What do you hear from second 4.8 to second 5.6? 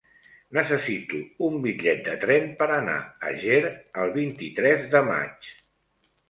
de maig.